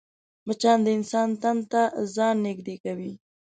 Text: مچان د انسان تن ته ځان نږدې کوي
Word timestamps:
مچان 0.47 0.79
د 0.85 0.87
انسان 0.97 1.29
تن 1.41 1.57
ته 1.71 1.81
ځان 2.15 2.35
نږدې 2.47 2.75
کوي 2.83 3.11